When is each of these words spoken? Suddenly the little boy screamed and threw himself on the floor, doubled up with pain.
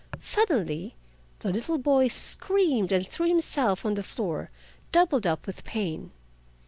Suddenly 0.17 0.95
the 1.41 1.51
little 1.51 1.77
boy 1.77 2.07
screamed 2.07 2.91
and 2.91 3.07
threw 3.07 3.27
himself 3.27 3.85
on 3.85 3.93
the 3.93 4.01
floor, 4.01 4.49
doubled 4.91 5.27
up 5.27 5.45
with 5.45 5.63
pain. 5.63 6.09